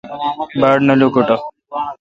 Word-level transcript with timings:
باڑ 0.59 0.75
نہ 0.87 0.93
لوکوٹہ۔ 0.99 1.35